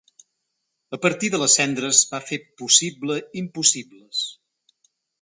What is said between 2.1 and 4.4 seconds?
va fer possible impossibles.